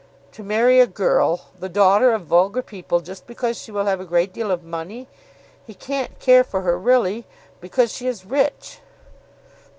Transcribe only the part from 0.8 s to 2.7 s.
girl, the daughter of vulgar